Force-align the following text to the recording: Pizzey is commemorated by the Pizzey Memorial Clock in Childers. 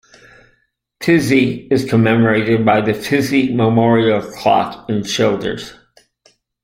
Pizzey 0.99 1.71
is 1.71 1.85
commemorated 1.85 2.65
by 2.65 2.81
the 2.81 2.93
Pizzey 2.93 3.53
Memorial 3.53 4.19
Clock 4.31 4.89
in 4.89 5.03
Childers. 5.03 5.73